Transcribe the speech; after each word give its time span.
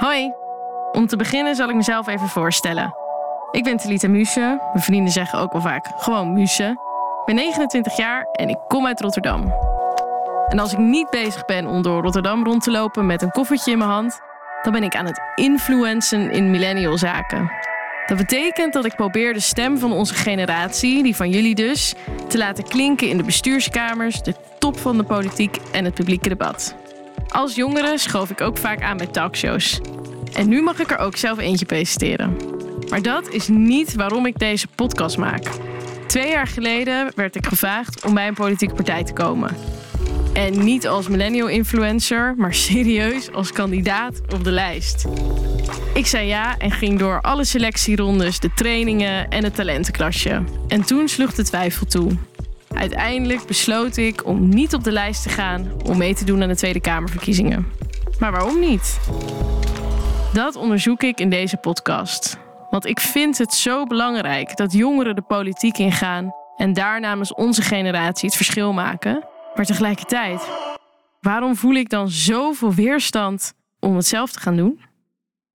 Hoi. 0.00 0.32
Om 0.92 1.06
te 1.06 1.16
beginnen 1.16 1.54
zal 1.54 1.68
ik 1.68 1.74
mezelf 1.74 2.06
even 2.06 2.28
voorstellen. 2.28 2.94
Ik 3.50 3.64
ben 3.64 3.76
Talita 3.76 4.08
Muse. 4.08 4.40
Mijn 4.40 4.84
vrienden 4.84 5.12
zeggen 5.12 5.38
ook 5.38 5.52
wel 5.52 5.60
vaak 5.60 5.86
gewoon 5.96 6.32
Muse. 6.32 6.64
Ik 7.20 7.26
ben 7.26 7.34
29 7.34 7.96
jaar 7.96 8.28
en 8.32 8.48
ik 8.48 8.58
kom 8.68 8.86
uit 8.86 9.00
Rotterdam. 9.00 9.54
En 10.48 10.58
als 10.58 10.72
ik 10.72 10.78
niet 10.78 11.10
bezig 11.10 11.44
ben 11.44 11.66
om 11.66 11.82
door 11.82 12.02
Rotterdam 12.02 12.44
rond 12.44 12.62
te 12.62 12.70
lopen 12.70 13.06
met 13.06 13.22
een 13.22 13.30
koffertje 13.30 13.70
in 13.70 13.78
mijn 13.78 13.90
hand, 13.90 14.20
dan 14.62 14.72
ben 14.72 14.82
ik 14.82 14.96
aan 14.96 15.06
het 15.06 15.20
influencen 15.34 16.30
in 16.30 16.50
millennialzaken. 16.50 17.50
Dat 18.06 18.16
betekent 18.16 18.72
dat 18.72 18.84
ik 18.84 18.94
probeer 18.94 19.32
de 19.32 19.40
stem 19.40 19.78
van 19.78 19.92
onze 19.92 20.14
generatie, 20.14 21.02
die 21.02 21.16
van 21.16 21.30
jullie 21.30 21.54
dus, 21.54 21.94
te 22.28 22.38
laten 22.38 22.64
klinken 22.64 23.08
in 23.08 23.16
de 23.16 23.24
bestuurskamers, 23.24 24.22
de 24.22 24.34
top 24.58 24.78
van 24.78 24.96
de 24.96 25.04
politiek 25.04 25.56
en 25.72 25.84
het 25.84 25.94
publieke 25.94 26.28
debat. 26.28 26.74
Als 27.30 27.54
jongere 27.54 27.98
schoof 27.98 28.30
ik 28.30 28.40
ook 28.40 28.58
vaak 28.58 28.82
aan 28.82 28.96
bij 28.96 29.06
talkshows. 29.06 29.80
En 30.32 30.48
nu 30.48 30.62
mag 30.62 30.78
ik 30.78 30.90
er 30.90 30.98
ook 30.98 31.16
zelf 31.16 31.38
eentje 31.38 31.66
presenteren. 31.66 32.36
Maar 32.88 33.02
dat 33.02 33.28
is 33.28 33.48
niet 33.48 33.94
waarom 33.94 34.26
ik 34.26 34.38
deze 34.38 34.66
podcast 34.74 35.18
maak. 35.18 35.44
Twee 36.06 36.30
jaar 36.30 36.46
geleden 36.46 37.12
werd 37.14 37.36
ik 37.36 37.46
gevraagd 37.46 38.04
om 38.04 38.14
bij 38.14 38.28
een 38.28 38.34
politieke 38.34 38.74
partij 38.74 39.04
te 39.04 39.12
komen. 39.12 39.56
En 40.32 40.64
niet 40.64 40.88
als 40.88 41.08
millennial 41.08 41.48
influencer, 41.48 42.34
maar 42.36 42.54
serieus 42.54 43.32
als 43.32 43.52
kandidaat 43.52 44.20
op 44.32 44.44
de 44.44 44.50
lijst. 44.52 45.06
Ik 45.94 46.06
zei 46.06 46.26
ja 46.26 46.58
en 46.58 46.70
ging 46.70 46.98
door 46.98 47.20
alle 47.20 47.44
selectierondes, 47.44 48.40
de 48.40 48.50
trainingen 48.54 49.28
en 49.28 49.44
het 49.44 49.54
talentenklasje. 49.54 50.42
En 50.68 50.82
toen 50.82 51.08
sloeg 51.08 51.34
de 51.34 51.44
twijfel 51.44 51.86
toe. 51.86 52.10
Uiteindelijk 52.80 53.46
besloot 53.46 53.96
ik 53.96 54.26
om 54.26 54.48
niet 54.48 54.74
op 54.74 54.84
de 54.84 54.92
lijst 54.92 55.22
te 55.22 55.28
gaan 55.28 55.72
om 55.84 55.98
mee 55.98 56.14
te 56.14 56.24
doen 56.24 56.42
aan 56.42 56.48
de 56.48 56.56
Tweede 56.56 56.80
Kamerverkiezingen. 56.80 57.66
Maar 58.18 58.32
waarom 58.32 58.60
niet? 58.60 59.00
Dat 60.32 60.56
onderzoek 60.56 61.02
ik 61.02 61.20
in 61.20 61.30
deze 61.30 61.56
podcast. 61.56 62.38
Want 62.70 62.86
ik 62.86 63.00
vind 63.00 63.38
het 63.38 63.54
zo 63.54 63.84
belangrijk 63.84 64.56
dat 64.56 64.72
jongeren 64.72 65.14
de 65.14 65.22
politiek 65.22 65.78
ingaan 65.78 66.34
en 66.56 66.72
daar 66.72 67.00
namens 67.00 67.34
onze 67.34 67.62
generatie 67.62 68.28
het 68.28 68.36
verschil 68.36 68.72
maken. 68.72 69.24
Maar 69.54 69.64
tegelijkertijd, 69.64 70.48
waarom 71.20 71.56
voel 71.56 71.74
ik 71.74 71.88
dan 71.88 72.08
zoveel 72.08 72.74
weerstand 72.74 73.52
om 73.80 73.96
het 73.96 74.06
zelf 74.06 74.32
te 74.32 74.40
gaan 74.40 74.56
doen? 74.56 74.80